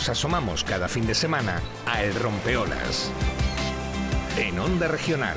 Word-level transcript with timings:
nos 0.00 0.08
asomamos 0.08 0.64
cada 0.64 0.88
fin 0.88 1.06
de 1.06 1.14
semana 1.14 1.60
a 1.84 2.02
El 2.02 2.14
Rompeolas. 2.14 3.12
En 4.38 4.58
Onda 4.58 4.88
Regional. 4.88 5.36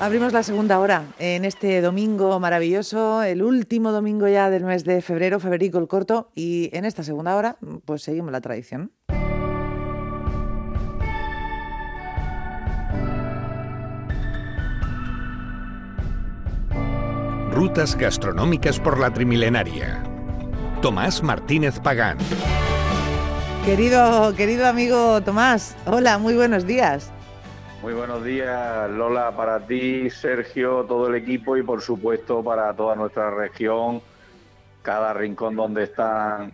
Abrimos 0.00 0.32
la 0.32 0.42
segunda 0.42 0.80
hora 0.80 1.04
en 1.20 1.44
este 1.44 1.80
domingo 1.80 2.40
maravilloso, 2.40 3.22
el 3.22 3.44
último 3.44 3.92
domingo 3.92 4.26
ya 4.26 4.50
del 4.50 4.64
mes 4.64 4.82
de 4.82 5.02
febrero, 5.02 5.38
Federico 5.38 5.78
el 5.78 5.86
corto, 5.86 6.32
y 6.34 6.68
en 6.76 6.84
esta 6.84 7.04
segunda 7.04 7.36
hora 7.36 7.58
pues 7.84 8.02
seguimos 8.02 8.32
la 8.32 8.40
tradición. 8.40 8.90
Rutas 17.52 17.94
gastronómicas 17.96 18.80
por 18.80 18.98
la 18.98 19.12
Trimilenaria. 19.12 20.02
Tomás 20.82 21.22
Martínez 21.22 21.78
Pagán. 21.78 22.18
Querido, 23.64 24.34
querido 24.34 24.66
amigo 24.66 25.20
Tomás, 25.22 25.76
hola, 25.86 26.18
muy 26.18 26.34
buenos 26.34 26.66
días. 26.66 27.10
Muy 27.82 27.92
buenos 27.92 28.24
días, 28.24 28.90
Lola, 28.90 29.30
para 29.36 29.60
ti, 29.60 30.10
Sergio, 30.10 30.84
todo 30.88 31.08
el 31.08 31.14
equipo 31.14 31.56
y 31.56 31.62
por 31.62 31.80
supuesto 31.80 32.42
para 32.42 32.74
toda 32.74 32.96
nuestra 32.96 33.30
región, 33.30 34.02
cada 34.82 35.12
rincón 35.12 35.54
donde 35.54 35.84
están 35.84 36.52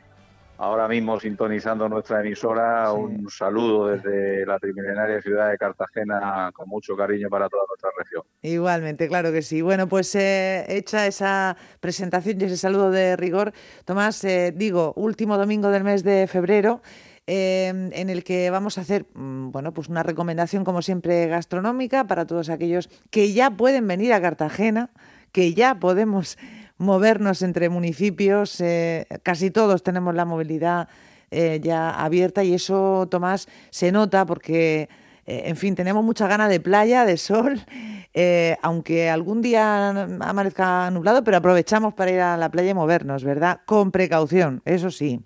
ahora 0.59 0.89
mismo 0.89 1.19
sintonizando 1.19 1.89
nuestra 1.89 2.21
emisora. 2.21 2.93
Un 2.93 3.29
saludo 3.31 3.89
desde 3.89 4.47
la 4.47 4.59
trimilenaria 4.59 5.21
ciudad 5.21 5.51
de 5.51 5.59
Cartagena 5.59 6.51
con 6.55 6.69
mucho 6.69 6.97
cariño 6.97 7.29
para 7.29 7.49
toda 7.49 7.65
nuestra 7.69 7.91
región. 7.99 8.23
Igualmente, 8.43 9.09
claro 9.09 9.33
que 9.33 9.43
sí. 9.43 9.63
Bueno, 9.63 9.89
pues 9.89 10.15
eh, 10.15 10.65
hecha 10.69 11.07
esa 11.07 11.57
presentación 11.81 12.41
y 12.41 12.45
ese 12.45 12.57
saludo 12.57 12.91
de 12.91 13.17
rigor, 13.17 13.53
Tomás, 13.85 14.23
eh, 14.25 14.53
digo, 14.55 14.93
último 14.97 15.39
domingo 15.39 15.71
del 15.71 15.85
mes 15.85 16.05
de 16.05 16.27
febrero. 16.27 16.83
Em, 17.27 17.91
en 17.95 18.11
el 18.11 18.23
que 18.23 18.51
vamos 18.51 18.77
a 18.77 18.83
hacer 18.83 19.07
mm, 19.15 19.51
bueno, 19.51 19.73
pues 19.73 19.89
una 19.89 20.03
recomendación, 20.03 20.63
como 20.63 20.83
siempre, 20.83 21.27
gastronómica 21.27 22.07
para 22.07 22.27
todos 22.27 22.51
aquellos 22.51 22.91
que 23.11 23.33
ya 23.33 23.51
pueden 23.51 23.87
venir 23.87 24.13
a 24.13 24.21
Cartagena, 24.21 24.91
que 25.33 25.55
ya 25.55 25.77
podemos 25.77 26.37
movernos 26.79 27.43
entre 27.43 27.69
municipios. 27.69 28.61
Eh, 28.61 29.07
casi 29.23 29.51
todos 29.51 29.83
tenemos 29.83 30.15
la 30.15 30.25
movilidad 30.25 30.89
eh, 31.31 31.61
ya 31.63 31.91
abierta 31.91 32.45
y 32.45 32.55
eso, 32.55 33.09
Tomás, 33.11 33.49
se 33.71 33.93
nota 33.93 34.27
porque, 34.27 34.89
eh, 35.27 35.43
en 35.47 35.57
fin, 35.57 35.75
tenemos 35.75 36.05
mucha 36.05 36.29
gana 36.29 36.49
de 36.49 36.61
playa, 36.61 37.05
de 37.05 37.17
sol, 37.17 37.61
aunque 38.63 39.11
algún 39.11 39.43
día 39.43 39.91
amanezca 39.91 40.91
nublado, 40.91 41.25
pero 41.25 41.39
aprovechamos 41.39 41.95
para 41.95 42.11
ir 42.11 42.21
a 42.21 42.37
la 42.37 42.51
playa 42.51 42.71
y 42.71 42.75
movernos, 42.75 43.25
¿verdad? 43.25 43.61
Con 43.67 43.91
precaución, 43.91 44.63
eso 44.65 44.91
sí. 44.91 45.21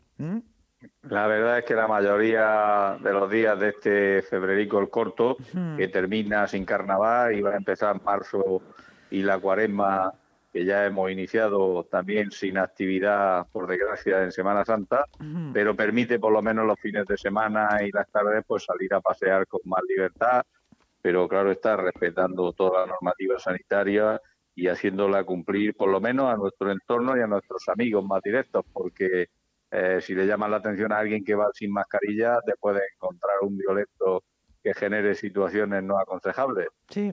La 1.03 1.27
verdad 1.27 1.59
es 1.59 1.65
que 1.65 1.75
la 1.75 1.87
mayoría 1.87 2.97
de 3.03 3.13
los 3.13 3.31
días 3.31 3.59
de 3.59 3.69
este 3.69 4.23
febrerico 4.23 4.79
el 4.79 4.89
corto, 4.89 5.37
que 5.77 5.89
termina 5.89 6.47
sin 6.47 6.65
carnaval 6.65 7.35
y 7.35 7.41
va 7.41 7.51
a 7.51 7.57
empezar 7.57 8.03
marzo 8.03 8.63
y 9.11 9.23
la 9.23 9.39
cuaresma 9.39 10.13
que 10.53 10.65
ya 10.65 10.87
hemos 10.87 11.11
iniciado 11.11 11.85
también 11.85 12.31
sin 12.31 12.59
actividad, 12.59 13.47
por 13.53 13.67
desgracia, 13.67 14.23
en 14.23 14.33
Semana 14.33 14.65
Santa, 14.65 15.05
pero 15.53 15.77
permite 15.77 16.19
por 16.19 16.33
lo 16.33 16.41
menos 16.41 16.67
los 16.67 16.81
fines 16.81 17.05
de 17.07 17.17
semana 17.17 17.69
y 17.83 17.91
las 17.93 18.11
tardes 18.11 18.45
pues 18.47 18.65
salir 18.65 18.93
a 18.95 19.01
pasear 19.01 19.47
con 19.47 19.61
más 19.65 19.83
libertad, 19.87 20.43
pero 21.03 21.29
claro 21.29 21.53
está 21.53 21.77
respetando 21.77 22.53
toda 22.53 22.81
la 22.81 22.87
normativa 22.87 23.39
sanitaria 23.39 24.21
y 24.55 24.69
haciéndola 24.69 25.23
cumplir 25.25 25.75
por 25.77 25.91
lo 25.91 26.01
menos 26.01 26.33
a 26.33 26.37
nuestro 26.37 26.73
entorno 26.73 27.17
y 27.17 27.21
a 27.21 27.27
nuestros 27.27 27.69
amigos 27.69 28.05
más 28.05 28.23
directos, 28.23 28.65
porque 28.73 29.29
eh, 29.71 29.99
si 30.01 30.15
le 30.15 30.27
llaman 30.27 30.51
la 30.51 30.57
atención 30.57 30.93
a 30.93 30.99
alguien 30.99 31.23
que 31.25 31.35
va 31.35 31.51
sin 31.53 31.71
mascarilla, 31.71 32.39
después 32.45 32.75
de 32.75 32.83
encontrar 32.95 33.37
un 33.43 33.57
violento 33.57 34.25
que 34.63 34.75
genere 34.75 35.15
situaciones 35.15 35.83
no 35.83 35.99
aconsejables. 35.99 36.69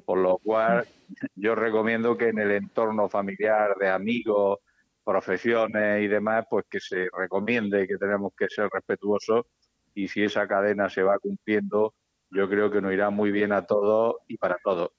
Por 0.06 0.18
lo 0.18 0.38
cual, 0.40 0.88
yo 1.36 1.56
recomiendo 1.56 2.18
que 2.18 2.30
en 2.30 2.40
el 2.40 2.52
entorno 2.52 3.08
familiar 3.10 3.76
de 3.80 3.90
amigos, 3.90 4.60
profesiones 5.04 6.04
y 6.04 6.08
demás, 6.08 6.46
pues 6.50 6.66
que 6.70 6.80
se 6.80 7.08
recomiende 7.16 7.88
que 7.88 7.98
tenemos 7.98 8.34
que 8.38 8.48
ser 8.50 8.70
respetuosos 8.72 9.46
y 9.94 10.08
si 10.08 10.24
esa 10.24 10.48
cadena 10.48 10.90
se 10.90 11.04
va 11.04 11.20
cumpliendo, 11.20 11.94
yo 12.32 12.50
creo 12.50 12.72
que 12.72 12.82
nos 12.82 12.92
irá 12.92 13.10
muy 13.10 13.32
bien 13.32 13.52
a 13.52 13.66
todos 13.66 14.16
y 14.28 14.38
para 14.38 14.58
todos. 14.64 14.92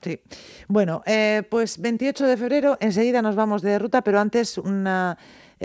Sí. 0.00 0.20
Bueno, 0.66 1.02
eh, 1.04 1.42
pues 1.50 1.80
28 1.80 2.26
de 2.26 2.36
febrero, 2.38 2.78
enseguida 2.80 3.20
nos 3.20 3.36
vamos 3.36 3.60
de 3.60 3.78
ruta, 3.78 4.02
pero 4.02 4.18
antes 4.18 4.56
una 4.56 5.18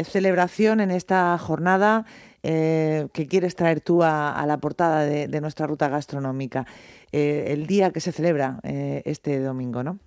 celebración 0.04 0.82
en 0.82 0.92
esta 0.92 1.38
jornada 1.38 2.06
eh, 2.48 3.08
que 3.12 3.28
quieres 3.28 3.56
traer 3.56 3.82
tú 3.82 4.04
a, 4.04 4.44
la 4.46 4.60
portada 4.60 5.04
de, 5.04 5.42
nuestra 5.42 5.66
ruta 5.66 5.90
gastronómica. 5.90 6.68
Eh, 7.12 7.46
el 7.48 7.66
día 7.66 7.90
que 7.90 8.00
se 8.00 8.12
celebra 8.12 8.60
eh, 8.62 9.02
este 9.06 9.40
domingo, 9.40 9.82
¿no? 9.82 9.98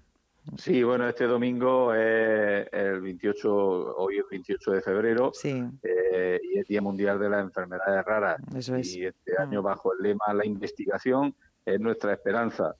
Sí, 0.56 0.84
bueno, 0.84 1.08
este 1.08 1.24
domingo 1.24 1.92
es 1.92 2.68
el 2.72 3.00
28, 3.00 3.96
hoy 3.96 4.18
es 4.18 4.24
28 4.30 4.70
de 4.70 4.80
febrero 4.80 5.32
y 5.42 6.58
es 6.58 6.66
Día 6.68 6.80
Mundial 6.80 7.18
de 7.18 7.28
las 7.28 7.42
Enfermedades 7.42 8.04
Raras. 8.04 8.40
Eso 8.54 8.76
es. 8.76 8.94
Y 8.94 9.06
este 9.06 9.32
mm. 9.32 9.42
año 9.42 9.62
bajo 9.62 9.92
el 9.94 10.02
lema 10.04 10.32
La 10.32 10.46
investigación 10.46 11.34
es 11.66 11.80
nuestra 11.80 12.12
esperanza. 12.12 12.76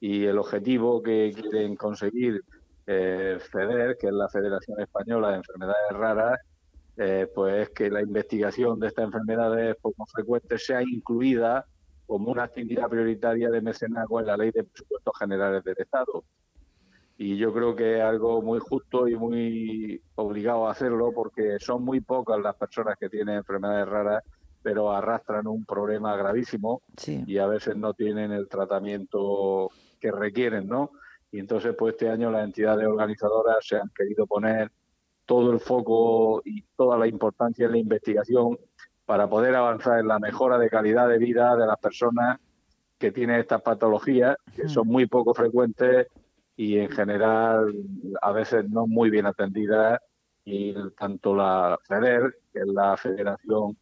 Y 0.00 0.26
el 0.26 0.36
objetivo 0.36 1.02
que 1.02 1.32
quieren 1.34 1.76
conseguir 1.76 2.44
FEDER, 2.84 3.96
que 3.96 4.08
es 4.08 4.12
la 4.12 4.28
Federación 4.28 4.78
Española 4.80 5.30
de 5.30 5.36
Enfermedades 5.36 5.92
Raras, 5.92 6.38
eh, 6.98 7.30
pues 7.32 7.70
que 7.70 7.90
la 7.90 8.02
investigación 8.02 8.80
de 8.80 8.88
estas 8.88 9.04
enfermedades 9.04 9.76
poco 9.80 10.04
frecuentes 10.06 10.66
sea 10.66 10.82
incluida 10.82 11.64
como 12.06 12.32
una 12.32 12.42
actividad 12.44 12.88
prioritaria 12.88 13.50
de 13.50 13.60
mecenazgo 13.60 14.18
en 14.18 14.26
la 14.26 14.36
ley 14.36 14.50
de 14.50 14.64
presupuestos 14.64 15.16
generales 15.16 15.62
del 15.62 15.76
Estado. 15.78 16.24
Y 17.16 17.36
yo 17.36 17.52
creo 17.52 17.76
que 17.76 17.98
es 17.98 18.02
algo 18.02 18.42
muy 18.42 18.58
justo 18.58 19.06
y 19.06 19.14
muy 19.14 20.02
obligado 20.16 20.66
a 20.66 20.72
hacerlo 20.72 21.12
porque 21.14 21.58
son 21.60 21.84
muy 21.84 22.00
pocas 22.00 22.40
las 22.40 22.56
personas 22.56 22.96
que 22.98 23.08
tienen 23.08 23.36
enfermedades 23.36 23.88
raras, 23.88 24.24
pero 24.62 24.90
arrastran 24.90 25.46
un 25.46 25.64
problema 25.64 26.16
gravísimo 26.16 26.82
y 27.06 27.38
a 27.38 27.46
veces 27.46 27.76
no 27.76 27.94
tienen 27.94 28.32
el 28.32 28.48
tratamiento 28.48 29.70
que 30.00 30.10
requieren, 30.10 30.66
¿no? 30.66 30.90
Y 31.30 31.38
entonces, 31.38 31.74
pues 31.78 31.94
este 31.94 32.08
año 32.08 32.30
las 32.30 32.44
entidades 32.44 32.86
organizadoras 32.86 33.58
se 33.60 33.76
han 33.76 33.90
querido 33.94 34.26
poner 34.26 34.72
todo 35.28 35.52
el 35.52 35.60
foco 35.60 36.40
y 36.42 36.62
toda 36.74 36.96
la 36.96 37.06
importancia 37.06 37.66
en 37.66 37.72
la 37.72 37.78
investigación 37.78 38.58
para 39.04 39.28
poder 39.28 39.54
avanzar 39.54 40.00
en 40.00 40.08
la 40.08 40.18
mejora 40.18 40.56
de 40.56 40.70
calidad 40.70 41.06
de 41.06 41.18
vida 41.18 41.54
de 41.54 41.66
las 41.66 41.78
personas 41.78 42.38
que 42.96 43.12
tienen 43.12 43.38
estas 43.38 43.60
patologías, 43.60 44.36
que 44.56 44.70
son 44.70 44.88
muy 44.88 45.04
poco 45.04 45.34
frecuentes 45.34 46.06
y 46.56 46.78
en 46.78 46.88
general 46.88 47.74
a 48.22 48.32
veces 48.32 48.70
no 48.70 48.86
muy 48.86 49.10
bien 49.10 49.26
atendidas. 49.26 50.00
Y 50.46 50.74
tanto 50.96 51.36
la 51.36 51.78
FEDER, 51.86 52.34
que 52.50 52.60
es 52.60 52.66
la 52.66 52.96
federación, 52.96 53.76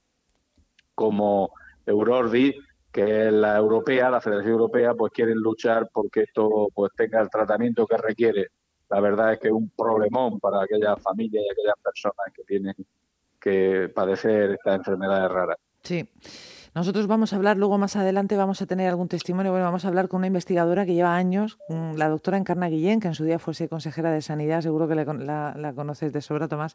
como 0.97 1.53
Eurordi, 1.87 2.57
que 2.91 3.29
es 3.29 3.33
la 3.33 3.57
europea, 3.57 4.11
la 4.11 4.21
Federación 4.21 4.55
Europea, 4.55 4.95
pues 4.95 5.13
quieren 5.13 5.39
luchar 5.39 5.89
porque 5.93 6.23
esto 6.23 6.71
pues 6.75 6.91
tenga 6.97 7.21
el 7.21 7.31
tratamiento 7.31 7.87
que 7.87 7.99
requiere 7.99 8.49
la 8.89 9.01
verdad 9.01 9.33
es 9.33 9.41
que 9.41 9.49
es 9.49 9.55
un 9.55 9.71
problemón 9.71 10.39
para 10.41 10.63
aquellas 10.63 11.01
familias 11.03 11.45
y 11.47 11.51
aquellas 11.51 11.77
personas 11.83 12.33
que 12.35 12.43
tienen 12.45 12.75
que 13.41 13.91
padecer 13.95 14.53
estas 14.53 14.77
enfermedades 14.77 15.31
raras. 15.31 15.59
Sí. 15.83 16.09
Nosotros 16.77 17.07
vamos 17.07 17.33
a 17.33 17.37
hablar, 17.37 17.57
luego 17.57 17.79
más 17.79 17.97
adelante 17.97 18.37
vamos 18.37 18.61
a 18.61 18.67
tener 18.67 18.91
algún 18.91 19.09
testimonio, 19.09 19.51
bueno, 19.51 19.65
vamos 19.65 19.87
a 19.87 19.89
hablar 19.89 20.09
con 20.09 20.19
una 20.19 20.27
investigadora 20.27 20.85
que 20.85 20.93
lleva 20.93 21.17
años, 21.17 21.57
la 21.71 22.11
doctora 22.11 22.37
Encarna 22.37 22.69
Guillén, 22.69 23.01
que 23.01 23.09
en 23.09 23.15
su 23.15 23.25
día 23.25 23.39
fuese 23.39 23.67
consejera 23.67 24.11
de 24.11 24.21
Sanidad, 24.21 24.61
seguro 24.61 24.87
que 24.87 24.95
la, 24.95 25.73
conoces 25.75 26.13
de 26.13 26.21
sobra, 26.21 26.49
Tomás. 26.49 26.75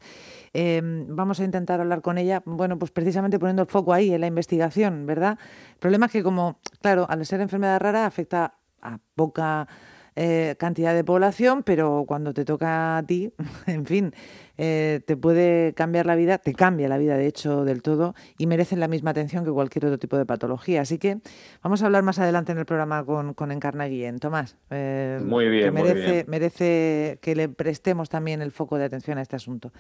Em, 0.54 1.06
vamos 1.08 1.40
a 1.40 1.44
intentar 1.44 1.82
hablar 1.82 2.02
con 2.02 2.18
ella, 2.18 2.42
bueno, 2.46 2.80
pues 2.80 2.90
precisamente 2.90 3.38
poniendo 3.38 3.62
el 3.62 3.68
foco 3.68 3.94
ahí, 3.94 4.12
en 4.12 4.22
la 4.22 4.28
investigación, 4.28 5.06
¿verdad? 5.06 5.38
El 5.74 5.78
problema 5.78 6.08
es 6.08 6.12
que 6.12 6.24
como, 6.24 6.58
claro, 6.82 7.06
al 7.08 7.24
ser 7.24 7.40
enfermedad 7.40 7.80
rara 7.80 8.08
afecta 8.08 8.56
a 8.82 8.98
poca 9.14 9.68
eh, 10.16 10.56
cantidad 10.60 10.94
de 10.94 11.06
población, 11.06 11.64
pero 11.64 12.04
cuando 12.06 12.34
te 12.34 12.44
toca 12.44 12.98
a 12.98 13.04
ti, 13.04 13.32
en 13.66 13.86
fin, 13.86 14.14
eh, 14.58 15.00
te 15.06 15.16
puede 15.16 15.74
cambiar 15.74 16.06
la 16.06 16.16
vida, 16.16 16.38
te 16.38 16.54
cambia 16.54 16.90
la 16.90 16.98
vida 16.98 17.16
de 17.16 17.28
hecho 17.28 17.64
del 17.64 17.82
todo 17.82 18.14
y 18.38 18.46
merecen 18.46 18.82
la 18.82 18.90
misma 18.90 19.12
atención 19.12 19.46
que 19.46 19.52
cualquier 19.52 19.86
otro 19.86 19.98
tipo 19.98 20.18
de 20.18 20.26
patología. 20.26 20.82
Así 20.82 20.98
que 20.98 21.20
vamos 21.64 21.82
a 21.82 21.86
hablar 21.86 22.04
más 22.04 22.20
adelante 22.20 22.52
en 22.52 22.58
el 22.58 22.66
programa 22.66 23.06
con, 23.06 23.34
con 23.34 23.52
Encarna 23.52 23.86
Guillén. 23.86 24.20
Tomás, 24.20 24.58
eh, 24.70 25.22
muy 25.24 25.48
bien, 25.48 25.66
que 25.66 25.72
merece, 25.72 26.02
muy 26.02 26.12
bien. 26.12 26.26
merece 26.28 27.20
que 27.22 27.34
le 27.34 27.48
prestemos 27.48 28.10
también 28.10 28.42
el 28.42 28.52
foco 28.52 28.78
de 28.78 28.84
atención 28.84 29.18
a 29.18 29.22
este 29.22 29.38
asunto. 29.38 29.72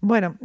Bueno, 0.00 0.36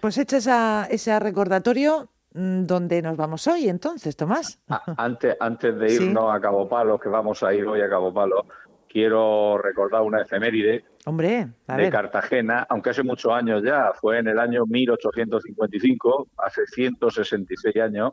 pues 0.00 0.18
hecho 0.18 0.36
ese 0.36 1.20
recordatorio, 1.20 2.10
¿Dónde 2.38 3.00
nos 3.00 3.16
vamos 3.16 3.46
hoy 3.46 3.66
entonces, 3.66 4.14
Tomás? 4.14 4.60
Antes, 4.98 5.38
antes 5.40 5.78
de 5.78 5.94
irnos 5.94 6.34
a 6.34 6.38
Cabo 6.38 6.68
Palo, 6.68 7.00
que 7.00 7.08
vamos 7.08 7.42
a 7.42 7.54
ir 7.54 7.64
hoy 7.64 7.80
a 7.80 7.88
Cabo 7.88 8.12
Palo, 8.12 8.44
quiero 8.86 9.56
recordar 9.56 10.02
una 10.02 10.20
efeméride 10.20 10.84
Hombre, 11.06 11.48
a 11.66 11.76
de 11.76 11.84
ver. 11.84 11.90
Cartagena, 11.90 12.66
aunque 12.68 12.90
hace 12.90 13.02
muchos 13.02 13.32
años 13.32 13.62
ya, 13.64 13.92
fue 13.98 14.18
en 14.18 14.28
el 14.28 14.38
año 14.38 14.66
1855, 14.66 16.28
hace 16.36 16.66
166 16.66 17.76
años, 17.76 18.12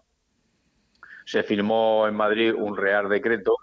se 1.26 1.44
firmó 1.44 2.08
en 2.08 2.16
Madrid 2.16 2.54
un 2.54 2.78
real 2.78 3.10
decreto 3.10 3.58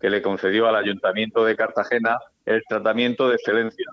que 0.00 0.08
le 0.08 0.22
concedió 0.22 0.66
al 0.66 0.76
Ayuntamiento 0.76 1.44
de 1.44 1.56
Cartagena 1.56 2.18
el 2.46 2.62
tratamiento 2.66 3.28
de 3.28 3.34
excelencia. 3.34 3.86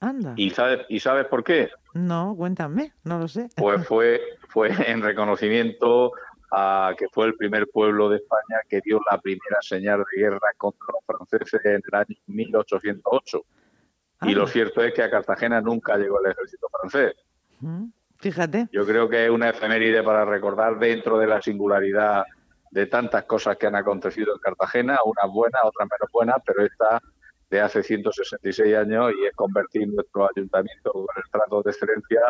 Anda. 0.00 0.32
¿Y 0.36 0.50
sabes, 0.50 0.86
¿y 0.88 0.98
sabes 1.00 1.26
por 1.26 1.44
qué? 1.44 1.70
No, 1.94 2.34
cuéntame, 2.36 2.92
no 3.04 3.18
lo 3.18 3.28
sé. 3.28 3.48
Pues 3.56 3.86
fue, 3.86 4.20
fue 4.48 4.70
en 4.90 5.02
reconocimiento 5.02 6.12
a 6.52 6.94
que 6.98 7.06
fue 7.08 7.26
el 7.26 7.34
primer 7.36 7.68
pueblo 7.68 8.08
de 8.08 8.16
España 8.16 8.60
que 8.68 8.80
dio 8.82 9.00
la 9.10 9.18
primera 9.18 9.60
señal 9.60 9.98
de 10.10 10.20
guerra 10.20 10.38
contra 10.56 10.86
los 10.92 11.04
franceses 11.04 11.60
en 11.64 11.82
el 11.86 11.94
año 11.94 12.16
1808. 12.26 13.44
Y 14.22 14.34
lo 14.34 14.46
cierto 14.46 14.82
es 14.82 14.92
que 14.92 15.02
a 15.02 15.10
Cartagena 15.10 15.60
nunca 15.60 15.96
llegó 15.96 16.20
el 16.24 16.32
ejército 16.32 16.68
francés. 16.68 17.14
Mm, 17.60 17.86
Fíjate. 18.20 18.68
Yo 18.70 18.84
creo 18.84 19.08
que 19.08 19.24
es 19.24 19.30
una 19.30 19.48
efeméride 19.48 20.02
para 20.02 20.26
recordar 20.26 20.78
dentro 20.78 21.18
de 21.18 21.26
la 21.26 21.40
singularidad 21.40 22.24
de 22.70 22.86
tantas 22.86 23.24
cosas 23.24 23.56
que 23.56 23.66
han 23.66 23.76
acontecido 23.76 24.34
en 24.34 24.40
Cartagena, 24.40 24.98
unas 25.04 25.32
buenas, 25.32 25.60
otras 25.64 25.88
menos 25.90 26.12
buenas, 26.12 26.36
pero 26.44 26.64
esta 26.64 27.00
de 27.50 27.60
hace 27.60 27.82
166 27.82 28.76
años 28.76 29.12
y 29.20 29.26
es 29.26 29.34
convertir 29.34 29.88
nuestro 29.88 30.28
ayuntamiento 30.34 30.92
con 30.92 31.06
el 31.16 31.30
trato 31.30 31.62
de 31.62 31.70
excelencia, 31.70 32.20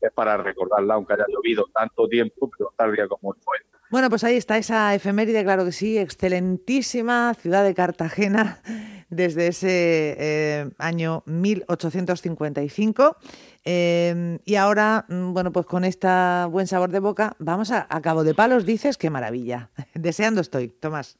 es 0.00 0.12
para 0.12 0.36
recordarla, 0.38 0.94
aunque 0.94 1.12
haya 1.12 1.26
llovido 1.28 1.66
tanto 1.74 2.08
tiempo, 2.08 2.50
pero 2.56 2.72
tal 2.76 2.92
día 2.94 3.06
como 3.06 3.34
fue. 3.34 3.58
Bueno, 3.90 4.08
pues 4.08 4.24
ahí 4.24 4.36
está 4.36 4.56
esa 4.56 4.94
efeméride, 4.94 5.42
claro 5.42 5.64
que 5.64 5.72
sí, 5.72 5.98
excelentísima 5.98 7.34
ciudad 7.34 7.64
de 7.64 7.74
Cartagena 7.74 8.62
desde 9.10 9.48
ese 9.48 10.16
eh, 10.18 10.70
año 10.78 11.22
1855. 11.26 13.16
Eh, 13.64 14.38
y 14.44 14.54
ahora, 14.54 15.04
mm, 15.08 15.34
bueno, 15.34 15.52
pues 15.52 15.66
con 15.66 15.84
esta 15.84 16.46
buen 16.50 16.66
sabor 16.66 16.90
de 16.90 17.00
boca, 17.00 17.34
vamos 17.38 17.72
a 17.72 17.86
Cabo 18.00 18.24
de 18.24 18.34
Palos, 18.34 18.64
dices, 18.64 18.96
qué 18.96 19.10
maravilla. 19.10 19.70
Deseando 19.94 20.40
estoy, 20.40 20.68
Tomás. 20.68 21.18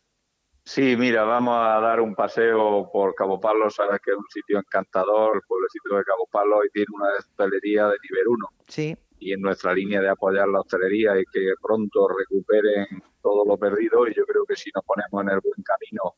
Sí, 0.70 0.96
mira, 0.96 1.24
vamos 1.24 1.56
a 1.58 1.80
dar 1.80 2.00
un 2.00 2.14
paseo 2.14 2.88
por 2.92 3.12
Cabo 3.16 3.40
Palo, 3.40 3.68
sabes 3.70 4.00
que 4.04 4.12
es 4.12 4.16
un 4.16 4.28
sitio 4.28 4.56
encantador, 4.56 5.34
el 5.34 5.42
pueblecito 5.42 5.96
de 5.96 6.04
Cabo 6.04 6.28
Palo, 6.30 6.64
y 6.64 6.70
tiene 6.70 6.86
una 6.94 7.08
hostelería 7.18 7.88
de 7.88 7.96
nivel 8.08 8.28
1. 8.28 8.48
Sí, 8.68 8.96
y 9.18 9.32
en 9.32 9.40
nuestra 9.40 9.74
línea 9.74 10.00
de 10.00 10.10
apoyar 10.10 10.46
la 10.46 10.60
hostelería 10.60 11.18
y 11.18 11.24
que 11.24 11.54
pronto 11.60 12.06
recuperen 12.06 12.86
todo 13.20 13.44
lo 13.44 13.58
perdido 13.58 14.06
y 14.06 14.14
yo 14.14 14.24
creo 14.24 14.44
que 14.46 14.54
si 14.54 14.70
nos 14.72 14.84
ponemos 14.84 15.22
en 15.22 15.30
el 15.30 15.40
buen 15.40 15.60
camino, 15.64 16.14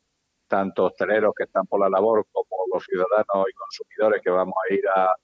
tanto 0.46 0.84
hosteleros 0.84 1.32
que 1.34 1.44
están 1.44 1.64
por 1.66 1.80
la 1.80 1.88
labor 1.88 2.26
como 2.30 2.54
los 2.74 2.84
ciudadanos 2.84 3.48
y 3.48 3.54
consumidores 3.54 4.20
que 4.20 4.28
vamos 4.28 4.54
a 4.68 4.74
ir 4.74 4.86
a, 4.94 5.14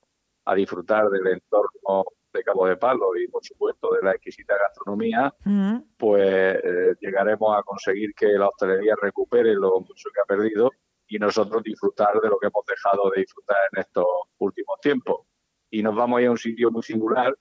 a 0.46 0.54
disfrutar 0.54 1.10
del 1.10 1.26
entorno 1.26 2.04
de 2.38 2.44
Cabo 2.44 2.66
de 2.66 2.76
Palo 2.76 3.16
y 3.16 3.28
por 3.28 3.44
supuesto 3.44 3.92
de 3.94 4.02
la 4.02 4.12
exquisita 4.12 4.54
gastronomía, 4.56 5.34
Mm, 5.44 5.76
pues 5.96 6.58
eh, 6.62 6.94
llegaremos 7.00 7.56
a 7.56 7.62
conseguir 7.62 8.14
que 8.14 8.26
la 8.26 8.48
hostelería 8.48 8.94
recupere 9.00 9.54
lo 9.54 9.80
mucho 9.80 10.08
que 10.12 10.20
ha 10.20 10.24
perdido 10.24 10.70
y 11.06 11.18
nosotros 11.18 11.62
disfrutar 11.62 12.20
de 12.20 12.28
lo 12.28 12.38
que 12.38 12.46
hemos 12.46 12.64
dejado 12.66 13.10
de 13.14 13.22
disfrutar 13.22 13.56
en 13.72 13.80
estos 13.80 14.06
últimos 14.38 14.78
tiempos. 14.80 15.26
Y 15.70 15.82
nos 15.82 15.94
vamos 15.94 16.18
a 16.18 16.22
ir 16.22 16.28
a 16.28 16.30
un 16.32 16.38
sitio 16.38 16.70
muy 16.70 16.82
singular, 16.82 17.34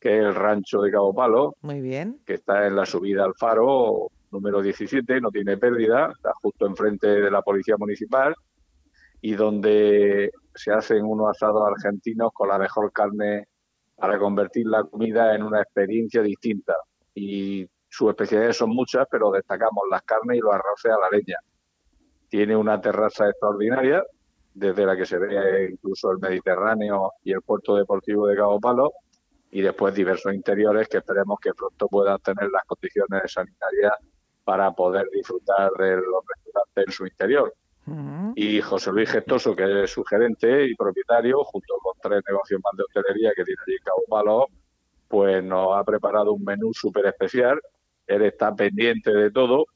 que 0.00 0.18
es 0.18 0.24
el 0.24 0.34
rancho 0.34 0.80
de 0.82 0.90
Cabo 0.90 1.14
Palo, 1.14 1.54
muy 1.62 1.80
bien. 1.80 2.20
que 2.26 2.34
está 2.34 2.66
en 2.66 2.76
la 2.76 2.86
subida 2.86 3.24
al 3.24 3.34
faro 3.34 4.08
número 4.30 4.60
17, 4.60 5.20
no 5.20 5.30
tiene 5.30 5.56
pérdida, 5.56 6.12
está 6.14 6.32
justo 6.42 6.66
enfrente 6.66 7.06
de 7.06 7.30
la 7.30 7.42
policía 7.42 7.76
municipal 7.78 8.34
y 9.20 9.34
donde 9.34 10.30
se 10.54 10.72
hacen 10.72 11.04
unos 11.04 11.30
asados 11.30 11.62
argentinos 11.66 12.30
con 12.32 12.48
la 12.48 12.58
mejor 12.58 12.92
carne 12.92 13.48
para 13.98 14.18
convertir 14.18 14.66
la 14.66 14.84
comida 14.84 15.34
en 15.34 15.42
una 15.42 15.60
experiencia 15.60 16.22
distinta. 16.22 16.74
Y 17.14 17.68
sus 17.88 18.10
especialidades 18.10 18.56
son 18.56 18.70
muchas, 18.70 19.06
pero 19.10 19.30
destacamos 19.30 19.84
las 19.90 20.02
carnes 20.02 20.38
y 20.38 20.40
los 20.40 20.54
arroces 20.54 20.92
a 20.92 20.98
la 20.98 21.10
leña. 21.10 21.38
Tiene 22.28 22.54
una 22.56 22.80
terraza 22.80 23.28
extraordinaria, 23.28 24.04
desde 24.54 24.86
la 24.86 24.96
que 24.96 25.06
se 25.06 25.18
ve 25.18 25.70
incluso 25.72 26.12
el 26.12 26.18
Mediterráneo 26.18 27.12
y 27.24 27.32
el 27.32 27.42
puerto 27.42 27.74
deportivo 27.74 28.26
de 28.26 28.36
Cabo 28.36 28.60
Palo, 28.60 28.92
y 29.50 29.62
después 29.62 29.94
diversos 29.94 30.32
interiores 30.34 30.88
que 30.88 30.98
esperemos 30.98 31.38
que 31.40 31.54
pronto 31.54 31.88
puedan 31.88 32.18
tener 32.20 32.50
las 32.50 32.64
condiciones 32.64 33.32
sanitarias 33.32 33.94
para 34.44 34.70
poder 34.72 35.08
disfrutar 35.12 35.72
de 35.72 35.96
los 35.96 36.22
restaurantes 36.26 36.86
en 36.86 36.92
su 36.92 37.06
interior. 37.06 37.52
Y 38.36 38.60
José 38.60 38.92
Luis 38.92 39.10
Gestoso, 39.10 39.54
que 39.56 39.84
es 39.84 39.90
su 39.90 40.04
gerente 40.04 40.66
y 40.66 40.74
propietario, 40.74 41.42
junto 41.44 41.74
con 41.82 41.94
tres 42.00 42.22
negocios 42.28 42.60
más 42.62 42.76
de 42.76 42.84
hostelería 42.84 43.32
que 43.34 43.44
tiene 43.44 43.60
allí 43.66 43.76
en 43.76 43.84
Cabo 43.84 44.02
Palo, 44.08 44.46
pues 45.08 45.42
nos 45.42 45.76
ha 45.76 45.84
preparado 45.84 46.32
un 46.32 46.44
menú 46.44 46.72
súper 46.72 47.06
especial. 47.06 47.58
Él 48.06 48.22
está 48.22 48.54
pendiente 48.54 49.12
de 49.12 49.30
todo 49.30 49.66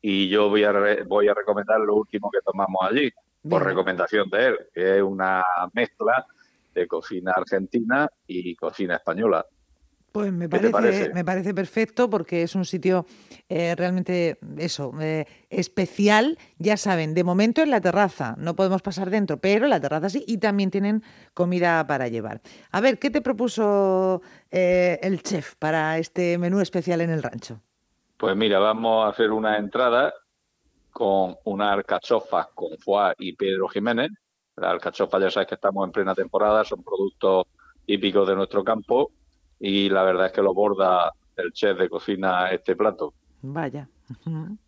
y 0.00 0.28
yo 0.28 0.48
voy 0.48 0.64
a, 0.64 0.72
re- 0.72 1.02
voy 1.04 1.28
a 1.28 1.34
recomendar 1.34 1.80
lo 1.80 1.94
último 1.96 2.30
que 2.30 2.40
tomamos 2.44 2.80
allí, 2.82 3.10
por 3.48 3.64
recomendación 3.64 4.28
de 4.30 4.46
él, 4.46 4.58
que 4.72 4.96
es 4.96 5.02
una 5.02 5.44
mezcla 5.72 6.26
de 6.74 6.86
cocina 6.88 7.32
argentina 7.32 8.08
y 8.26 8.54
cocina 8.56 8.96
española. 8.96 9.44
Pues 10.14 10.32
me 10.32 10.48
¿Qué 10.48 10.60
te 10.60 10.70
parece, 10.70 10.98
parece? 10.98 11.12
me 11.12 11.24
parece 11.24 11.54
perfecto 11.54 12.08
porque 12.08 12.42
es 12.42 12.54
un 12.54 12.64
sitio 12.64 13.04
eh, 13.48 13.74
realmente 13.74 14.38
eso, 14.58 14.92
eh, 15.00 15.26
especial. 15.50 16.38
Ya 16.56 16.76
saben, 16.76 17.14
de 17.14 17.24
momento 17.24 17.62
en 17.62 17.70
la 17.70 17.80
terraza, 17.80 18.36
no 18.38 18.54
podemos 18.54 18.80
pasar 18.80 19.10
dentro, 19.10 19.38
pero 19.38 19.66
la 19.66 19.80
terraza 19.80 20.08
sí, 20.08 20.24
y 20.28 20.38
también 20.38 20.70
tienen 20.70 21.02
comida 21.34 21.84
para 21.88 22.06
llevar. 22.06 22.42
A 22.70 22.80
ver, 22.80 23.00
¿qué 23.00 23.10
te 23.10 23.22
propuso 23.22 24.22
eh, 24.52 25.00
el 25.02 25.20
chef 25.20 25.56
para 25.56 25.98
este 25.98 26.38
menú 26.38 26.60
especial 26.60 27.00
en 27.00 27.10
el 27.10 27.20
rancho? 27.20 27.60
Pues 28.16 28.36
mira, 28.36 28.60
vamos 28.60 29.04
a 29.04 29.08
hacer 29.08 29.32
una 29.32 29.58
entrada 29.58 30.14
con 30.92 31.34
unas 31.42 31.72
alcachofas 31.72 32.46
con 32.54 32.78
foie 32.78 33.14
y 33.18 33.32
Pedro 33.32 33.66
Jiménez. 33.66 34.12
Las 34.54 34.70
alcachofas 34.74 35.20
ya 35.20 35.30
sabes 35.32 35.48
que 35.48 35.56
estamos 35.56 35.84
en 35.84 35.90
plena 35.90 36.14
temporada, 36.14 36.62
son 36.62 36.84
productos 36.84 37.46
típicos 37.84 38.28
de 38.28 38.36
nuestro 38.36 38.62
campo 38.62 39.10
y 39.60 39.88
la 39.88 40.02
verdad 40.02 40.26
es 40.26 40.32
que 40.32 40.42
lo 40.42 40.54
borda 40.54 41.12
el 41.36 41.52
chef 41.52 41.78
de 41.78 41.88
cocina 41.88 42.50
este 42.50 42.76
plato. 42.76 43.14
Vaya. 43.42 43.88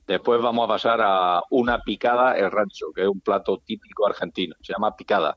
Después 0.06 0.40
vamos 0.40 0.64
a 0.64 0.68
pasar 0.68 1.00
a 1.02 1.42
una 1.50 1.80
picada 1.80 2.36
el 2.36 2.50
rancho, 2.50 2.86
que 2.94 3.02
es 3.02 3.08
un 3.08 3.20
plato 3.20 3.58
típico 3.64 4.06
argentino, 4.06 4.54
se 4.60 4.72
llama 4.72 4.96
picada. 4.96 5.36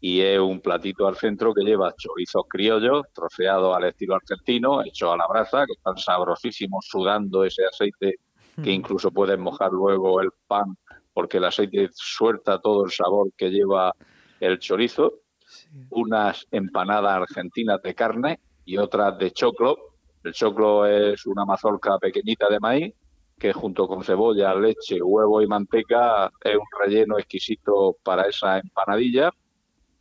Y 0.00 0.20
es 0.20 0.38
un 0.38 0.60
platito 0.60 1.08
al 1.08 1.16
centro 1.16 1.52
que 1.52 1.64
lleva 1.64 1.94
chorizos 1.96 2.44
criollos, 2.48 3.06
troceados 3.12 3.76
al 3.76 3.84
estilo 3.84 4.14
argentino, 4.14 4.82
hechos 4.82 5.12
a 5.12 5.16
la 5.16 5.26
brasa, 5.26 5.66
que 5.66 5.72
están 5.72 5.96
sabrosísimos, 5.96 6.86
sudando 6.88 7.44
ese 7.44 7.64
aceite 7.64 8.16
que 8.62 8.70
incluso 8.70 9.10
puedes 9.10 9.38
mojar 9.38 9.72
luego 9.72 10.20
el 10.20 10.30
pan, 10.46 10.76
porque 11.12 11.38
el 11.38 11.44
aceite 11.44 11.88
suelta 11.92 12.60
todo 12.60 12.84
el 12.84 12.90
sabor 12.90 13.32
que 13.36 13.50
lleva 13.50 13.92
el 14.40 14.58
chorizo. 14.58 15.14
Sí. 15.46 15.68
Unas 15.90 16.46
empanadas 16.50 17.22
argentinas 17.22 17.80
de 17.82 17.94
carne 17.94 18.40
y 18.68 18.76
otras 18.76 19.16
de 19.18 19.30
choclo. 19.30 19.78
El 20.22 20.34
choclo 20.34 20.84
es 20.84 21.24
una 21.24 21.46
mazorca 21.46 21.96
pequeñita 21.98 22.48
de 22.50 22.60
maíz 22.60 22.94
que 23.38 23.50
junto 23.54 23.88
con 23.88 24.04
cebolla, 24.04 24.54
leche, 24.54 25.00
huevo 25.00 25.40
y 25.40 25.46
manteca 25.46 26.30
es 26.44 26.54
un 26.54 26.66
relleno 26.84 27.18
exquisito 27.18 27.96
para 28.02 28.24
esa 28.24 28.58
empanadilla 28.58 29.30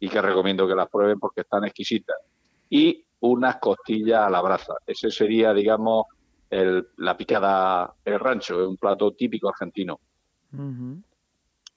y 0.01 0.09
que 0.09 0.21
recomiendo 0.21 0.67
que 0.67 0.75
las 0.75 0.89
prueben 0.89 1.17
porque 1.17 1.41
están 1.41 1.63
exquisitas. 1.63 2.17
Y 2.69 3.05
unas 3.21 3.55
costillas 3.57 4.19
a 4.27 4.29
la 4.29 4.41
brasa. 4.41 4.74
Ese 4.86 5.12
sería, 5.12 5.53
digamos, 5.53 6.05
el- 6.50 6.89
la 6.97 7.15
picada 7.15 7.93
el 8.03 8.19
rancho, 8.19 8.62
es 8.62 8.67
un 8.67 8.75
plato 8.75 9.13
típico 9.13 9.47
argentino. 9.47 9.97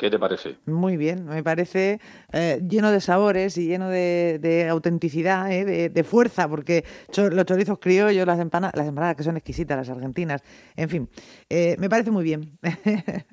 ¿Qué 0.01 0.11
te 0.11 0.19
parece? 0.19 0.57
Muy 0.67 0.97
bien, 0.97 1.25
me 1.27 1.43
parece 1.43 2.01
eh, 2.33 2.61
lleno 2.69 2.91
de 2.91 3.01
sabores 3.01 3.59
y 3.59 3.67
lleno 3.67 3.89
de, 3.89 4.39
de 4.41 4.69
autenticidad, 4.69 5.51
eh, 5.53 5.65
de, 5.65 5.89
de 5.91 6.05
fuerza, 6.05 6.49
porque 6.49 6.85
cho- 7.11 7.29
los 7.31 7.45
chorizos 7.45 7.79
criollos, 7.79 8.27
las 8.27 8.39
empanadas, 8.39 8.77
las 8.77 8.87
empanadas 8.87 9.17
que 9.17 9.25
son 9.25 9.37
exquisitas, 9.37 9.77
las 9.77 9.91
argentinas, 9.91 10.43
en 10.77 10.89
fin, 10.89 11.11
eh, 11.49 11.77
me 11.79 11.89
parece 11.91 12.11
muy 12.11 12.25
bien. 12.25 12.59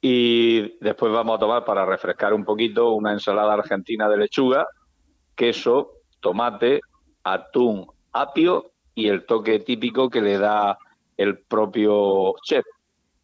Y 0.00 0.78
después 0.84 1.12
vamos 1.12 1.36
a 1.36 1.38
tomar 1.40 1.64
para 1.64 1.86
refrescar 1.86 2.34
un 2.34 2.44
poquito 2.44 2.92
una 2.92 3.12
ensalada 3.12 3.54
argentina 3.54 4.08
de 4.08 4.16
lechuga, 4.16 4.66
queso, 5.36 5.92
tomate, 6.20 6.80
atún, 7.24 7.86
apio 8.12 8.72
y 8.94 9.08
el 9.08 9.26
toque 9.26 9.60
típico 9.60 10.10
que 10.10 10.20
le 10.20 10.38
da 10.38 10.76
el 11.16 11.38
propio 11.44 12.34
chef. 12.42 12.64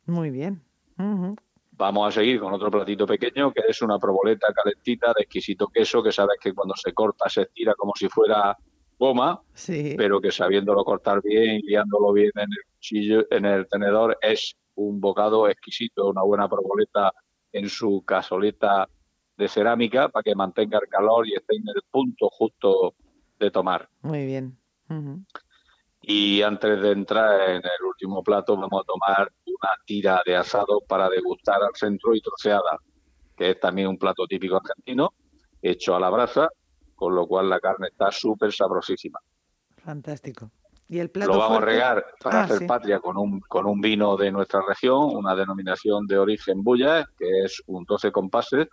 muy 0.06 0.30
bien. 0.30 0.62
Ujú. 0.98 1.36
Vamos 1.78 2.08
a 2.08 2.20
seguir 2.20 2.40
con 2.40 2.52
otro 2.52 2.72
platito 2.72 3.06
pequeño 3.06 3.52
que 3.52 3.62
es 3.68 3.80
una 3.82 4.00
proboleta 4.00 4.48
calentita 4.52 5.12
de 5.16 5.22
exquisito 5.22 5.68
queso 5.68 6.02
que 6.02 6.10
sabes 6.10 6.36
que 6.40 6.52
cuando 6.52 6.74
se 6.74 6.92
corta 6.92 7.28
se 7.28 7.42
estira 7.42 7.72
como 7.76 7.92
si 7.94 8.08
fuera 8.08 8.56
goma, 8.98 9.40
Sí, 9.54 9.94
pero 9.96 10.20
que 10.20 10.32
sabiéndolo 10.32 10.84
cortar 10.84 11.22
bien 11.22 11.60
y 11.62 11.62
liándolo 11.62 12.12
bien 12.12 12.32
en 12.34 12.48
el 12.50 12.72
cuchillo, 12.74 13.26
en 13.30 13.44
el 13.44 13.68
tenedor, 13.68 14.18
es 14.20 14.56
un 14.74 15.00
bocado 15.00 15.48
exquisito, 15.48 16.08
una 16.08 16.22
buena 16.22 16.48
proboleta 16.48 17.12
en 17.52 17.68
su 17.68 18.02
casoleta 18.04 18.88
de 19.36 19.46
cerámica 19.46 20.08
para 20.08 20.24
que 20.24 20.34
mantenga 20.34 20.80
el 20.82 20.88
calor 20.88 21.28
y 21.28 21.34
esté 21.34 21.54
en 21.54 21.68
el 21.68 21.82
punto 21.88 22.28
justo 22.28 22.96
de 23.38 23.52
tomar. 23.52 23.88
Muy 24.02 24.26
bien. 24.26 24.58
Y 26.10 26.40
antes 26.40 26.80
de 26.80 26.92
entrar 26.92 27.50
en 27.50 27.56
el 27.56 27.84
último 27.86 28.22
plato, 28.22 28.56
vamos 28.56 28.80
a 28.80 28.84
tomar 28.86 29.30
una 29.44 29.68
tira 29.84 30.22
de 30.24 30.36
asado 30.36 30.80
para 30.88 31.06
degustar 31.10 31.62
al 31.62 31.74
centro 31.74 32.14
y 32.14 32.20
troceada, 32.22 32.78
que 33.36 33.50
es 33.50 33.60
también 33.60 33.88
un 33.88 33.98
plato 33.98 34.26
típico 34.26 34.56
argentino, 34.56 35.12
hecho 35.60 35.94
a 35.94 36.00
la 36.00 36.08
brasa, 36.08 36.48
con 36.94 37.14
lo 37.14 37.26
cual 37.26 37.50
la 37.50 37.60
carne 37.60 37.88
está 37.88 38.10
súper 38.10 38.52
sabrosísima. 38.54 39.18
Fantástico. 39.76 40.50
¿Y 40.88 40.98
el 40.98 41.10
plato 41.10 41.32
Lo 41.32 41.38
vamos 41.40 41.58
fuerte? 41.58 41.72
a 41.72 41.74
regar 41.94 42.06
para 42.22 42.40
Ah, 42.40 42.44
hacer 42.44 42.58
sí. 42.60 42.66
patria 42.66 43.00
con 43.00 43.18
un, 43.18 43.40
con 43.40 43.66
un 43.66 43.78
vino 43.78 44.16
de 44.16 44.32
nuestra 44.32 44.62
región, 44.66 45.14
una 45.14 45.34
denominación 45.36 46.06
de 46.06 46.16
origen 46.18 46.62
Bulla, 46.62 47.04
que 47.18 47.44
es 47.44 47.62
un 47.66 47.84
12 47.84 48.10
compases, 48.12 48.66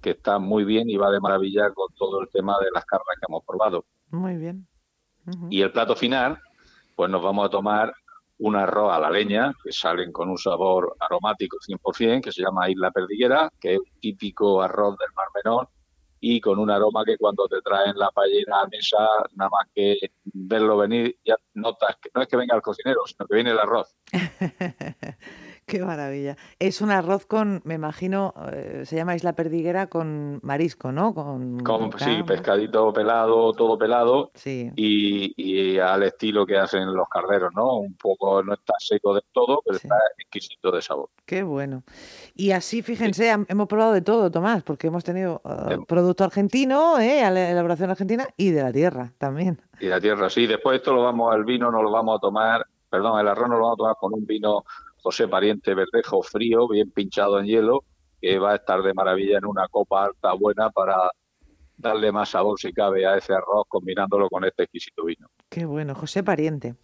que 0.00 0.10
está 0.12 0.38
muy 0.38 0.64
bien 0.64 0.88
y 0.88 0.96
va 0.96 1.10
de 1.10 1.20
maravilla 1.20 1.70
con 1.74 1.88
todo 1.94 2.22
el 2.22 2.28
tema 2.30 2.56
de 2.58 2.70
las 2.72 2.86
carnes 2.86 3.14
que 3.20 3.26
hemos 3.28 3.44
probado. 3.44 3.84
Muy 4.08 4.36
bien. 4.38 4.66
Y 5.50 5.60
el 5.60 5.70
plato 5.70 5.94
final, 5.94 6.40
pues 6.94 7.10
nos 7.10 7.22
vamos 7.22 7.46
a 7.46 7.50
tomar 7.50 7.92
un 8.38 8.56
arroz 8.56 8.92
a 8.92 8.98
la 8.98 9.10
leña, 9.10 9.52
que 9.62 9.70
salen 9.70 10.12
con 10.12 10.30
un 10.30 10.38
sabor 10.38 10.96
aromático 10.98 11.58
100%, 11.58 12.22
que 12.22 12.32
se 12.32 12.42
llama 12.42 12.70
Isla 12.70 12.90
Perdiguera, 12.90 13.50
que 13.60 13.74
es 13.74 13.78
un 13.78 14.00
típico 14.00 14.62
arroz 14.62 14.96
del 14.98 15.12
Mar 15.14 15.26
Menor, 15.34 15.68
y 16.20 16.40
con 16.40 16.58
un 16.58 16.70
aroma 16.70 17.04
que 17.04 17.16
cuando 17.16 17.46
te 17.48 17.60
traen 17.62 17.98
la 17.98 18.10
paellera 18.10 18.62
a 18.62 18.68
mesa, 18.68 18.98
nada 19.34 19.50
más 19.50 19.68
que 19.74 19.96
verlo 20.24 20.76
venir, 20.76 21.18
ya 21.24 21.36
notas 21.54 21.96
que 22.00 22.10
no 22.14 22.22
es 22.22 22.28
que 22.28 22.36
venga 22.36 22.54
el 22.54 22.62
cocinero, 22.62 23.00
sino 23.06 23.26
que 23.26 23.34
viene 23.34 23.50
el 23.50 23.58
arroz. 23.58 23.94
Qué 25.70 25.84
maravilla. 25.84 26.36
Es 26.58 26.80
un 26.80 26.90
arroz 26.90 27.26
con, 27.26 27.60
me 27.64 27.74
imagino, 27.74 28.34
eh, 28.52 28.82
se 28.84 28.96
llama 28.96 29.14
Isla 29.14 29.34
Perdiguera 29.34 29.86
con 29.86 30.40
marisco, 30.42 30.90
¿no? 30.92 31.14
Con, 31.14 31.60
Con, 31.60 31.92
sí, 31.98 32.22
pescadito 32.26 32.92
pelado, 32.92 33.52
todo 33.52 33.78
pelado, 33.78 34.30
Sí, 34.34 34.70
y, 34.76 35.32
y 35.36 35.78
al 35.78 36.02
estilo 36.02 36.44
que 36.46 36.58
hacen 36.58 36.92
los 36.94 37.08
carneros, 37.08 37.52
¿no? 37.54 37.76
Un 37.78 37.94
poco, 37.94 38.42
no 38.42 38.54
está 38.54 38.74
seco 38.78 39.14
del 39.14 39.24
todo, 39.32 39.62
pero 39.64 39.78
Sí. 39.78 39.86
está 39.86 39.96
exquisito 40.18 40.70
de 40.72 40.82
sabor. 40.82 41.08
qué 41.24 41.42
bueno. 41.42 41.84
Y 42.34 42.50
así, 42.50 42.82
fíjense, 42.82 43.28
hemos 43.48 43.68
probado 43.68 43.92
de 43.92 44.00
todo, 44.02 44.30
Tomás, 44.30 44.62
porque 44.64 44.88
hemos 44.88 45.04
tenido 45.04 45.40
eh, 45.44 45.74
Em. 45.74 45.84
producto 45.84 46.24
argentino, 46.24 46.98
eh, 46.98 47.22
a 47.22 47.30
la 47.30 47.50
elaboración 47.50 47.90
argentina 47.90 48.26
y 48.36 48.50
de 48.50 48.62
la 48.62 48.72
tierra 48.72 49.12
también. 49.18 49.60
Y 49.78 49.86
la 49.86 50.00
tierra, 50.00 50.28
sí. 50.28 50.46
Después 50.46 50.76
esto 50.78 50.92
lo 50.92 51.04
vamos, 51.04 51.34
el 51.36 51.44
vino 51.44 51.70
nos 51.70 51.82
lo 51.82 51.90
vamos 51.90 52.16
a 52.18 52.20
tomar, 52.20 52.66
perdón, 52.88 53.20
el 53.20 53.28
arroz 53.28 53.48
nos 53.48 53.58
lo 53.58 53.64
vamos 53.66 53.74
a 53.74 53.78
tomar 53.78 53.96
con 53.96 54.14
un 54.14 54.26
vino 54.26 54.64
José 55.02 55.28
Pariente 55.28 55.74
Verdejo 55.74 56.22
frío, 56.22 56.68
bien 56.68 56.90
pinchado 56.90 57.38
en 57.40 57.46
hielo, 57.46 57.84
que 58.20 58.38
va 58.38 58.52
a 58.52 58.56
estar 58.56 58.82
de 58.82 58.94
maravilla 58.94 59.38
en 59.38 59.46
una 59.46 59.66
copa 59.68 60.04
alta 60.04 60.32
buena 60.34 60.70
para 60.70 60.96
darle 61.76 62.12
más 62.12 62.28
sabor 62.30 62.60
si 62.60 62.72
cabe 62.72 63.06
a 63.06 63.16
ese 63.16 63.32
arroz 63.32 63.64
combinándolo 63.68 64.28
con 64.28 64.44
este 64.44 64.64
exquisito 64.64 65.04
vino. 65.04 65.28
Qué 65.48 65.64
bueno, 65.64 65.94
José 65.94 66.22
Pariente. 66.22 66.74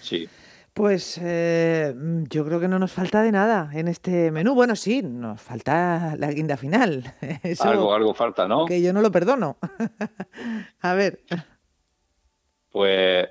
Sí. 0.00 0.28
Pues 0.74 1.18
eh, 1.22 1.94
yo 2.30 2.44
creo 2.46 2.58
que 2.58 2.68
no 2.68 2.78
nos 2.78 2.92
falta 2.92 3.22
de 3.22 3.30
nada 3.32 3.70
en 3.74 3.88
este 3.88 4.30
menú. 4.30 4.54
Bueno, 4.54 4.74
sí, 4.76 5.02
nos 5.02 5.40
falta 5.40 6.14
la 6.16 6.30
guinda 6.30 6.56
final. 6.56 7.14
Eso 7.42 7.64
Algo, 7.64 7.94
algo 7.94 8.14
falta, 8.14 8.48
¿no? 8.48 8.64
que 8.66 8.80
yo 8.82 8.92
no 8.92 9.02
lo 9.02 9.10
perdono. 9.10 9.56
A 10.80 10.94
ver, 10.94 11.20
Pues 12.70 13.28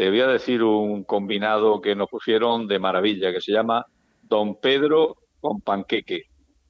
te 0.00 0.08
voy 0.08 0.22
a 0.22 0.28
decir 0.28 0.62
un 0.62 1.04
combinado 1.04 1.82
que 1.82 1.94
nos 1.94 2.08
pusieron 2.08 2.66
de 2.66 2.78
maravilla, 2.78 3.34
que 3.34 3.42
se 3.42 3.52
llama 3.52 3.84
Don 4.22 4.58
Pedro 4.58 5.18
con 5.42 5.60
panqueque. 5.60 6.22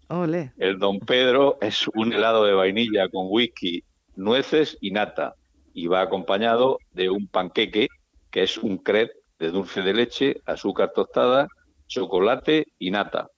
ole. 0.08 0.52
El 0.58 0.80
Don 0.80 0.98
Pedro 0.98 1.56
es 1.60 1.86
un 1.94 2.12
helado 2.12 2.44
de 2.44 2.54
vainilla 2.54 3.08
con 3.08 3.26
whisky, 3.28 3.84
nueces 4.16 4.76
y 4.80 4.90
nata. 4.90 5.36
Y 5.72 5.86
va 5.86 6.00
acompañado 6.00 6.78
de 6.90 7.08
un 7.08 7.28
panqueque, 7.28 7.86
que 8.32 8.42
es 8.42 8.58
un 8.58 8.78
crepe 8.78 9.12
de 9.38 9.52
dulce 9.52 9.82
de 9.82 9.94
leche, 9.94 10.42
azúcar 10.44 10.90
tostada, 10.92 11.46
chocolate 11.86 12.66
y 12.80 12.90
nata. 12.90 13.28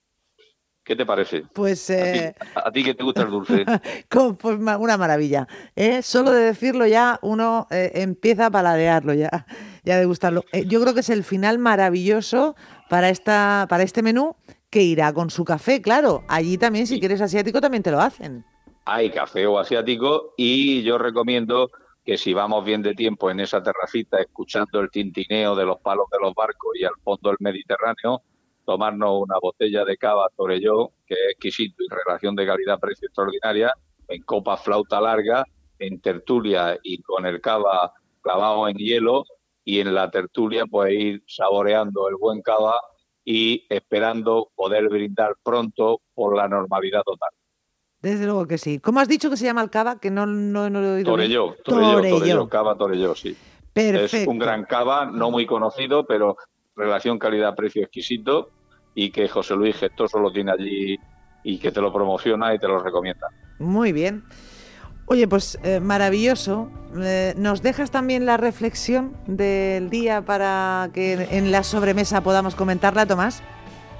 ¿Qué 0.83 0.95
te 0.95 1.05
parece? 1.05 1.43
Pues, 1.53 1.89
¿A 1.91 1.93
ti, 1.93 2.19
eh, 2.19 2.35
a 2.55 2.71
ti 2.71 2.83
que 2.83 2.93
te 2.93 3.03
gusta 3.03 3.21
el 3.21 3.29
dulce? 3.29 3.63
pues 4.39 4.57
una 4.59 4.97
maravilla. 4.97 5.47
¿eh? 5.75 6.01
Solo 6.01 6.31
de 6.31 6.45
decirlo 6.45 6.85
ya 6.87 7.19
uno 7.21 7.67
eh, 7.69 7.91
empieza 7.93 8.47
a 8.47 8.51
paladearlo 8.51 9.13
ya, 9.13 9.45
ya 9.83 9.97
de 9.97 10.05
gustarlo. 10.05 10.43
Eh, 10.51 10.65
yo 10.65 10.81
creo 10.81 10.93
que 10.93 11.01
es 11.01 11.09
el 11.09 11.23
final 11.23 11.59
maravilloso 11.59 12.55
para, 12.89 13.09
esta, 13.09 13.65
para 13.69 13.83
este 13.83 14.01
menú 14.01 14.35
que 14.69 14.81
irá 14.81 15.13
con 15.13 15.29
su 15.29 15.45
café, 15.45 15.81
claro. 15.81 16.23
Allí 16.27 16.57
también, 16.57 16.87
si 16.87 16.95
Sí. 16.95 16.99
quieres 16.99 17.21
asiático, 17.21 17.61
también 17.61 17.83
te 17.83 17.91
lo 17.91 17.99
hacen. 17.99 18.43
Hay 18.85 19.09
café 19.11 19.45
o 19.47 19.59
asiático 19.59 20.33
y 20.37 20.81
yo 20.83 20.97
recomiendo 20.97 21.69
que 22.05 22.17
si 22.17 22.33
vamos 22.33 22.65
bien 22.65 22.81
de 22.81 22.95
tiempo 22.95 23.29
en 23.31 23.39
esa 23.39 23.63
terracita 23.63 24.19
escuchando 24.19 24.79
el 24.81 24.89
tintineo 24.89 25.55
de 25.55 25.65
los 25.65 25.79
palos 25.79 26.05
de 26.11 26.17
los 26.21 26.33
barcos 26.33 26.71
y 26.77 26.83
al 26.83 26.93
fondo 27.01 27.29
del 27.29 27.37
Mediterráneo, 27.39 28.21
tomarnos 28.65 29.21
una 29.21 29.35
botella 29.41 29.85
de 29.85 29.95
cava 29.97 30.27
Torelló, 30.35 30.91
que 31.05 31.13
es 31.13 31.31
exquisito 31.31 31.81
y 31.83 31.87
relación 32.05 32.35
de 32.35 32.45
calidad-precio 32.45 33.07
extraordinaria, 33.07 33.73
en 34.09 34.21
copa 34.23 34.57
flauta 34.57 34.99
larga, 34.99 35.45
en 35.79 36.01
tertulia 36.01 36.77
y 36.83 37.01
con 37.01 37.25
el 37.25 37.39
cava 37.39 37.93
clavado 38.21 38.67
en 38.67 38.75
hielo 38.77 39.23
y 39.63 39.79
en 39.79 39.93
la 39.93 40.09
tertulia 40.11 40.65
pues 40.65 40.93
ir 40.93 41.23
saboreando 41.27 42.07
el 42.09 42.15
buen 42.15 42.41
cava 42.41 42.75
y 43.25 43.65
esperando 43.69 44.51
poder 44.55 44.89
brindar 44.89 45.35
pronto 45.43 46.01
por 46.13 46.35
la 46.35 46.47
normalidad 46.47 47.03
total. 47.03 47.29
Desde 48.01 48.25
luego 48.25 48.45
que 48.47 48.57
sí. 48.57 48.79
¿Cómo 48.79 48.99
has 48.99 49.07
dicho 49.07 49.29
que 49.29 49.37
se 49.37 49.45
llama 49.45 49.61
el 49.61 49.69
cava? 49.69 49.99
Que 49.99 50.11
no, 50.11 50.25
no, 50.25 50.69
no 50.69 50.81
lo 50.81 50.87
he 50.87 50.93
oído 50.95 51.11
Torelló, 51.11 51.55
Torelló. 51.63 52.17
Torelló, 52.17 52.49
cava 52.49 52.75
Torelló, 52.75 53.15
sí. 53.15 53.35
Perfecto. 53.71 54.17
Es 54.17 54.27
un 54.27 54.39
gran 54.39 54.65
cava, 54.65 55.05
no 55.05 55.31
muy 55.31 55.45
conocido, 55.45 56.05
pero 56.05 56.35
relación 56.75 57.17
calidad-precio 57.17 57.83
exquisito 57.83 58.49
y 58.93 59.09
que 59.11 59.27
José 59.27 59.55
Luis 59.55 59.77
Gestoso 59.77 60.19
lo 60.19 60.31
tiene 60.31 60.51
allí 60.51 60.99
y 61.43 61.57
que 61.57 61.71
te 61.71 61.81
lo 61.81 61.93
promociona 61.93 62.53
y 62.53 62.59
te 62.59 62.67
lo 62.67 62.79
recomienda. 62.79 63.27
Muy 63.59 63.93
bien. 63.93 64.23
Oye, 65.05 65.27
pues 65.27 65.59
eh, 65.63 65.79
maravilloso. 65.79 66.69
Eh, 66.97 67.33
¿Nos 67.37 67.61
dejas 67.61 67.91
también 67.91 68.25
la 68.25 68.37
reflexión 68.37 69.15
del 69.27 69.89
día 69.89 70.21
para 70.21 70.89
que 70.93 71.27
en 71.31 71.51
la 71.51 71.63
sobremesa 71.63 72.21
podamos 72.21 72.55
comentarla, 72.55 73.05
Tomás? 73.05 73.43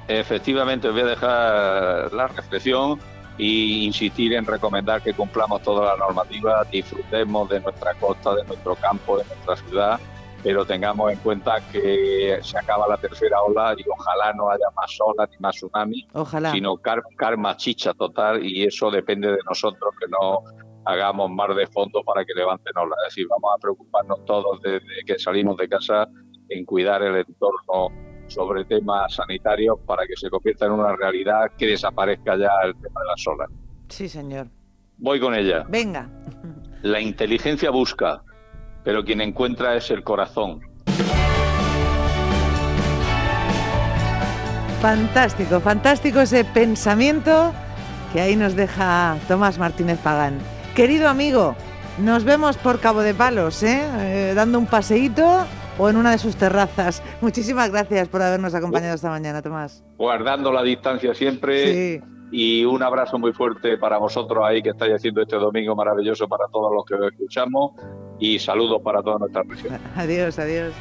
Efectivamente, 0.07 0.87
os 0.87 0.93
voy 0.93 1.03
a 1.03 1.05
dejar 1.07 2.13
la 2.13 2.27
reflexión 2.27 2.99
y 3.37 3.85
insistir 3.85 4.33
en 4.33 4.45
recomendar 4.45 5.01
que 5.01 5.13
cumplamos 5.13 5.61
toda 5.63 5.93
la 5.93 5.97
normativa, 5.97 6.63
disfrutemos 6.71 7.49
de 7.49 7.59
nuestra 7.61 7.93
costa, 7.95 8.35
de 8.35 8.43
nuestro 8.45 8.75
campo, 8.75 9.17
de 9.17 9.23
nuestra 9.25 9.55
ciudad, 9.55 9.99
pero 10.43 10.65
tengamos 10.65 11.11
en 11.11 11.17
cuenta 11.19 11.55
que 11.71 12.37
se 12.43 12.57
acaba 12.57 12.87
la 12.87 12.97
tercera 12.97 13.41
ola 13.41 13.73
y 13.77 13.83
ojalá 13.89 14.33
no 14.33 14.51
haya 14.51 14.65
más 14.75 14.95
olas 15.03 15.29
ni 15.31 15.37
más 15.39 15.55
tsunami, 15.55 16.07
Ojalá. 16.13 16.51
sino 16.51 16.77
car- 16.77 17.01
karma 17.17 17.57
chicha 17.57 17.93
total 17.93 18.45
y 18.45 18.65
eso 18.65 18.91
depende 18.91 19.31
de 19.31 19.39
nosotros 19.49 19.95
que 19.99 20.05
no 20.09 20.43
hagamos 20.85 21.31
mar 21.31 21.53
de 21.53 21.67
fondo 21.67 22.03
para 22.03 22.25
que 22.25 22.33
levanten 22.33 22.73
olas. 22.77 22.97
Es 23.07 23.15
decir, 23.15 23.27
vamos 23.29 23.51
a 23.55 23.59
preocuparnos 23.59 24.25
todos 24.25 24.61
desde 24.61 25.03
que 25.05 25.17
salimos 25.19 25.57
de 25.57 25.67
casa 25.67 26.07
en 26.49 26.65
cuidar 26.65 27.01
el 27.01 27.15
entorno 27.17 27.89
sobre 28.27 28.65
temas 28.65 29.13
sanitarios 29.13 29.79
para 29.85 30.05
que 30.05 30.15
se 30.15 30.29
convierta 30.29 30.65
en 30.65 30.71
una 30.73 30.95
realidad 30.95 31.51
que 31.57 31.67
desaparezca 31.67 32.37
ya 32.37 32.49
el 32.65 32.73
tema 32.75 33.01
de 33.01 33.07
las 33.07 33.27
olas. 33.27 33.49
Sí, 33.89 34.09
señor. 34.09 34.47
Voy 34.97 35.19
con 35.19 35.35
ella. 35.35 35.65
Venga. 35.67 36.09
La 36.81 36.99
inteligencia 36.99 37.69
busca, 37.69 38.23
pero 38.83 39.03
quien 39.03 39.21
encuentra 39.21 39.75
es 39.75 39.91
el 39.91 40.03
corazón. 40.03 40.61
Fantástico, 44.81 45.61
fantástico 45.61 46.19
ese 46.19 46.43
pensamiento 46.43 47.53
que 48.11 48.19
ahí 48.19 48.35
nos 48.35 48.55
deja 48.55 49.17
Tomás 49.27 49.57
Martínez 49.57 49.97
Pagán. 49.99 50.39
Querido 50.75 51.07
amigo, 51.07 51.55
nos 51.99 52.23
vemos 52.23 52.57
por 52.57 52.79
Cabo 52.79 53.01
de 53.01 53.13
Palos, 53.13 53.61
¿eh? 53.61 53.83
Eh, 53.99 54.33
dando 54.35 54.57
un 54.57 54.65
paseíto 54.65 55.45
o 55.77 55.87
en 55.87 55.97
una 55.97 56.09
de 56.09 56.17
sus 56.17 56.35
terrazas. 56.35 57.03
Muchísimas 57.21 57.69
gracias 57.69 58.07
por 58.07 58.23
habernos 58.23 58.55
acompañado 58.55 58.95
esta 58.95 59.09
mañana, 59.09 59.43
Tomás. 59.43 59.83
Guardando 59.97 60.51
la 60.51 60.63
distancia 60.63 61.13
siempre. 61.13 61.99
Sí, 61.99 62.01
y 62.31 62.65
un 62.65 62.81
abrazo 62.81 63.19
muy 63.19 63.33
fuerte 63.33 63.77
para 63.77 63.99
vosotros 63.99 64.43
ahí 64.43 64.63
que 64.63 64.69
estáis 64.69 64.95
haciendo 64.95 65.21
este 65.21 65.35
domingo 65.35 65.75
maravilloso 65.75 66.27
para 66.27 66.47
todos 66.51 66.73
los 66.73 66.83
que 66.85 66.95
os 66.95 67.11
escuchamos 67.11 67.73
y 68.17 68.39
saludos 68.39 68.81
para 68.81 69.03
toda 69.03 69.19
nuestra 69.19 69.43
región. 69.43 69.79
adiós, 69.95 70.39
adiós. 70.39 70.73